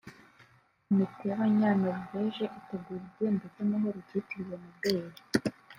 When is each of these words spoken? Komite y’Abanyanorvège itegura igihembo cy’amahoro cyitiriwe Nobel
Komite 0.83 1.21
y’Abanyanorvège 1.29 2.43
itegura 2.59 2.99
igihembo 3.03 3.45
cy’amahoro 3.53 3.97
cyitiriwe 4.07 4.55
Nobel 4.63 5.07